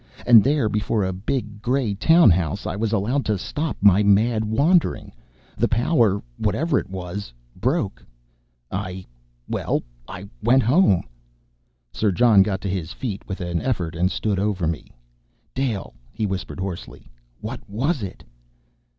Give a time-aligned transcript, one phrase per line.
[0.25, 4.43] And there, before a big gray town house, I was allowed to stop my mad
[4.43, 5.11] wandering.
[5.57, 8.03] The power, whatever it was, broke.
[8.71, 9.05] I
[9.47, 11.03] well, I went home."
[11.93, 14.91] Sir John got to his feet with an effort, and stood over me.
[15.53, 17.07] "Dale," he whispered hoarsely,
[17.39, 18.23] "what was it?"